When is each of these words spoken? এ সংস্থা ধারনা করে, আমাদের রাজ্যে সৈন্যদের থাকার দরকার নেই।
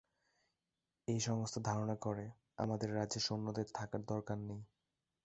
এ 1.07 1.15
সংস্থা 1.19 1.59
ধারনা 1.63 1.95
করে, 2.01 2.25
আমাদের 2.57 2.89
রাজ্যে 2.95 3.19
সৈন্যদের 3.19 3.67
থাকার 3.73 4.01
দরকার 4.05 4.37
নেই। 4.41 4.61